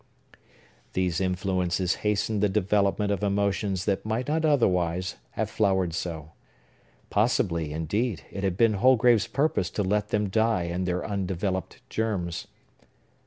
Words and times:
These 0.93 1.21
influences 1.21 1.97
hastened 2.01 2.41
the 2.41 2.49
development 2.49 3.11
of 3.11 3.21
emotions 3.21 3.85
that 3.85 4.03
might 4.03 4.27
not 4.27 4.43
otherwise 4.43 5.17
have 5.37 5.47
flowered 5.47 5.93
so. 5.93 6.31
Possibly, 7.11 7.71
indeed, 7.71 8.23
it 8.31 8.43
had 8.43 8.57
been 8.57 8.73
Holgrave's 8.73 9.27
purpose 9.27 9.69
to 9.69 9.83
let 9.83 10.07
them 10.09 10.29
die 10.29 10.63
in 10.63 10.85
their 10.85 11.05
undeveloped 11.05 11.87
germs. 11.87 12.47